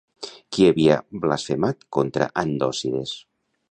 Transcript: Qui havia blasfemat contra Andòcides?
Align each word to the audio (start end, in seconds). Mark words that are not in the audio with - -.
Qui 0.55 0.65
havia 0.69 0.95
blasfemat 1.25 1.87
contra 1.99 2.33
Andòcides? 2.47 3.19